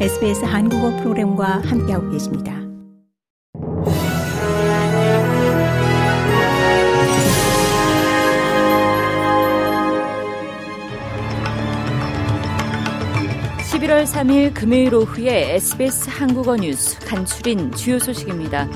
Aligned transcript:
SBS 0.00 0.44
한국어 0.44 0.90
프로그램과 0.96 1.62
함께하고 1.64 2.10
계십니다. 2.10 2.52
(11월 13.70 14.04
3일) 14.04 14.52
금요일 14.52 14.94
오후에 14.96 15.54
SBS 15.54 16.10
한국어 16.10 16.56
뉴스 16.56 16.98
간추린 16.98 17.70
주요 17.72 18.00
소식입니다. 18.00 18.68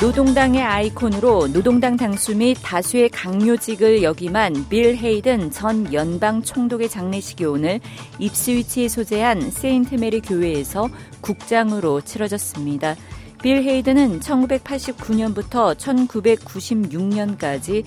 노동당의 0.00 0.60
아이콘으로 0.60 1.52
노동당 1.52 1.96
당수 1.96 2.36
및 2.36 2.58
다수의 2.62 3.08
강요직을 3.10 4.02
역임한 4.02 4.66
빌 4.68 4.96
헤이든 4.96 5.52
전 5.52 5.92
연방 5.94 6.42
총독의 6.42 6.88
장례식이 6.88 7.44
오늘 7.44 7.80
입스위치에 8.18 8.88
소재한 8.88 9.50
세인트 9.50 9.94
메리 9.94 10.20
교회에서 10.20 10.88
국장으로 11.20 12.00
치러졌습니다. 12.00 12.96
빌 13.40 13.62
헤이든은 13.62 14.18
1989년부터 14.20 15.76
1996년까지 15.76 17.84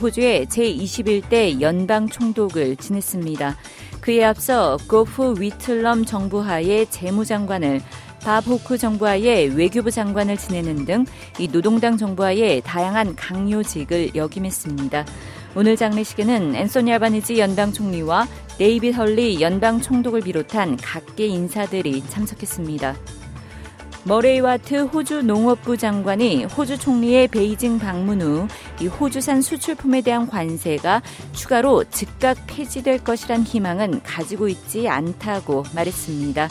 호주의 0.00 0.46
제21대 0.46 1.60
연방 1.60 2.08
총독을 2.08 2.76
지냈습니다. 2.76 3.56
그에 4.00 4.24
앞서 4.24 4.78
고프 4.88 5.34
위틀럼 5.38 6.06
정부 6.06 6.40
하의 6.40 6.90
재무장관을 6.90 7.82
밥 8.22 8.46
호크 8.46 8.78
정부 8.78 9.28
하의 9.28 9.56
외교부 9.56 9.90
장관을 9.90 10.36
지내는 10.36 10.84
등 10.84 11.04
이 11.38 11.48
노동당 11.48 11.96
정부 11.96 12.37
하의 12.37 12.60
다양한 12.62 13.16
각료직을 13.16 14.14
역임했습니다. 14.14 15.06
오늘 15.54 15.76
장례식에는 15.76 16.54
앤소니 16.54 16.92
알바니지 16.92 17.38
연방 17.38 17.72
총리와 17.72 18.28
데이빗 18.58 18.96
헐리 18.96 19.40
연방 19.40 19.80
총독을 19.80 20.20
비롯한 20.20 20.76
각계 20.76 21.26
인사들이 21.26 22.02
참석했습니다. 22.08 22.94
머레이 24.04 24.40
와트 24.40 24.84
호주 24.84 25.22
농업부 25.22 25.76
장관이 25.76 26.44
호주 26.44 26.78
총리의 26.78 27.28
베이징 27.28 27.78
방문 27.78 28.20
후 28.22 28.46
이 28.80 28.86
호주산 28.86 29.42
수출품에 29.42 30.00
대한 30.00 30.26
관세가 30.26 31.02
추가로 31.32 31.84
즉각 31.90 32.38
폐지될 32.46 33.04
것이란 33.04 33.42
희망은 33.42 34.02
가지고 34.02 34.48
있지 34.48 34.88
않다고 34.88 35.64
말했습니다. 35.74 36.48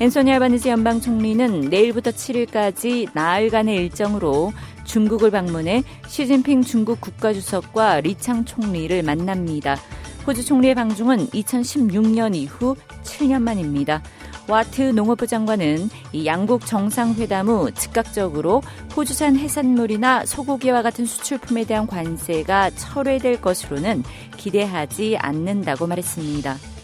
앤소니 0.00 0.32
알바니지 0.32 0.68
연방 0.68 1.00
총리는 1.00 1.62
내일부터 1.62 2.12
7일까지 2.12 3.08
나흘간의 3.14 3.74
일정으로 3.74 4.52
중국을 4.84 5.32
방문해 5.32 5.82
시진핑 6.06 6.62
중국 6.62 7.00
국가주석과 7.00 8.02
리창 8.02 8.44
총리를 8.44 9.02
만납니다. 9.02 9.76
호주 10.24 10.44
총리의 10.44 10.76
방중은 10.76 11.30
2016년 11.30 12.36
이후 12.36 12.76
7년 13.02 13.42
만입니다. 13.42 14.00
와트 14.46 14.82
농업부 14.82 15.26
장관은 15.26 15.90
이 16.12 16.26
양국 16.26 16.64
정상회담 16.64 17.48
후 17.48 17.72
즉각적으로 17.72 18.62
호주산 18.96 19.36
해산물이나 19.36 20.26
소고기와 20.26 20.82
같은 20.82 21.06
수출품에 21.06 21.64
대한 21.64 21.88
관세가 21.88 22.70
철회될 22.70 23.40
것으로는 23.40 24.04
기대하지 24.36 25.16
않는다고 25.18 25.88
말했습니다. 25.88 26.77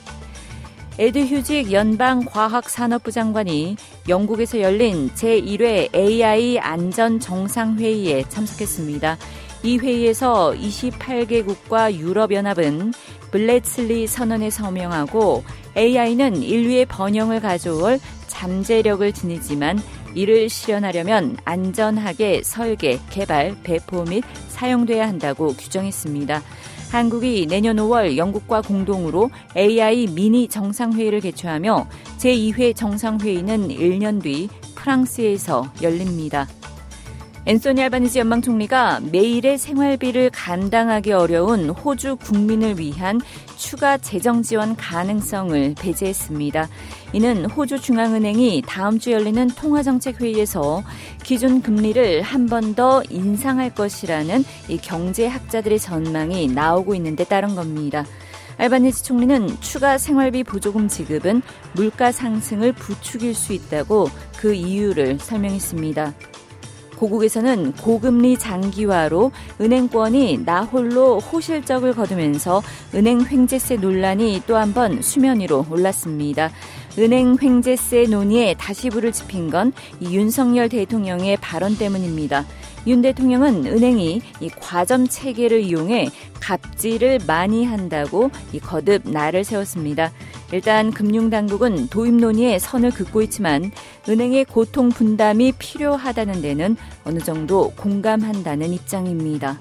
에드 0.96 1.24
휴직 1.24 1.72
연방 1.72 2.24
과학산업부 2.24 3.10
장관이 3.10 3.76
영국에서 4.08 4.60
열린 4.60 5.10
제1회 5.10 5.92
AI 5.92 6.58
안전 6.58 7.18
정상회의에 7.18 8.22
참석했습니다. 8.28 9.18
이 9.64 9.78
회의에서 9.78 10.54
28개국과 10.56 11.92
유럽연합은 11.94 12.92
블레츠리 13.32 14.06
선언에 14.06 14.50
서명하고 14.50 15.42
AI는 15.76 16.42
인류의 16.44 16.86
번영을 16.86 17.40
가져올 17.40 17.98
잠재력을 18.28 19.12
지니지만 19.12 19.82
이를 20.14 20.48
실현하려면 20.48 21.36
안전하게 21.44 22.42
설계, 22.44 23.00
개발, 23.10 23.56
배포 23.64 24.04
및 24.04 24.22
사용돼야 24.46 25.08
한다고 25.08 25.54
규정했습니다. 25.54 26.40
한국이 26.94 27.46
내년 27.48 27.74
5월 27.74 28.16
영국과 28.16 28.60
공동으로 28.60 29.28
AI 29.56 30.06
미니 30.06 30.46
정상회의를 30.46 31.18
개최하며 31.22 31.88
제2회 32.18 32.76
정상회의는 32.76 33.66
1년 33.66 34.22
뒤 34.22 34.48
프랑스에서 34.76 35.72
열립니다. 35.82 36.46
앤소니 37.46 37.82
알바니지 37.82 38.20
연방 38.20 38.40
총리가 38.40 39.00
매일의 39.12 39.58
생활비를 39.58 40.30
감당하기 40.30 41.12
어려운 41.12 41.68
호주 41.68 42.16
국민을 42.16 42.78
위한 42.78 43.20
추가 43.58 43.98
재정 43.98 44.42
지원 44.42 44.74
가능성을 44.76 45.74
배제했습니다. 45.78 46.68
이는 47.12 47.44
호주 47.44 47.80
중앙은행이 47.80 48.62
다음 48.66 48.98
주 48.98 49.12
열리는 49.12 49.46
통화정책 49.48 50.22
회의에서 50.22 50.82
기준 51.22 51.60
금리를 51.60 52.22
한 52.22 52.46
번 52.46 52.74
더 52.74 53.02
인상할 53.10 53.74
것이라는 53.74 54.42
이 54.68 54.78
경제학자들의 54.78 55.78
전망이 55.78 56.46
나오고 56.48 56.94
있는 56.94 57.14
데 57.14 57.24
따른 57.24 57.54
겁니다. 57.54 58.06
알바니지 58.56 59.04
총리는 59.04 59.60
추가 59.60 59.98
생활비 59.98 60.42
보조금 60.44 60.88
지급은 60.88 61.42
물가 61.74 62.10
상승을 62.10 62.72
부추길 62.72 63.34
수 63.34 63.52
있다고 63.52 64.08
그 64.38 64.54
이유를 64.54 65.18
설명했습니다. 65.18 66.14
고국에서는 66.96 67.72
고금리 67.72 68.38
장기화로 68.38 69.32
은행권이 69.60 70.40
나홀로 70.44 71.18
호실적을 71.20 71.94
거두면서 71.94 72.62
은행 72.94 73.24
횡재세 73.24 73.76
논란이 73.76 74.42
또 74.46 74.56
한 74.56 74.72
번 74.74 75.02
수면 75.02 75.40
위로 75.40 75.64
올랐습니다. 75.70 76.50
은행 76.98 77.36
횡재세 77.40 78.04
논의에 78.04 78.54
다시 78.54 78.88
불을 78.88 79.12
지핀 79.12 79.50
건 79.50 79.72
윤석열 80.00 80.68
대통령의 80.68 81.36
발언 81.38 81.76
때문입니다. 81.76 82.44
윤 82.86 83.00
대통령은 83.02 83.66
은행이 83.66 84.20
이 84.40 84.48
과점 84.60 85.08
체계를 85.08 85.60
이용해 85.62 86.10
갑질을 86.40 87.20
많이 87.26 87.64
한다고 87.64 88.30
이 88.52 88.60
거듭 88.60 89.08
날을 89.08 89.42
세웠습니다. 89.44 90.12
일단 90.52 90.90
금융당국은 90.90 91.88
도입 91.88 92.14
논의에 92.14 92.58
선을 92.58 92.90
긋고 92.90 93.22
있지만 93.22 93.72
은행의 94.08 94.44
고통 94.46 94.88
분담이 94.88 95.52
필요하다는 95.58 96.42
데는 96.42 96.76
어느 97.04 97.18
정도 97.18 97.70
공감한다는 97.72 98.72
입장입니다. 98.72 99.58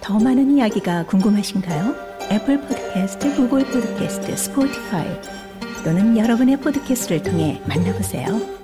더 0.00 0.18
많은 0.18 0.56
이야기가 0.56 1.06
궁금하신가요? 1.06 1.94
Apple 2.30 2.60
Podcast, 2.60 3.36
Google 3.36 3.64
Podcast, 3.64 4.36
Spotify 4.36 5.06
또는 5.82 6.16
여러분의 6.16 6.58
podcast를 6.58 7.22
통해 7.22 7.60
만나보세요. 7.66 8.63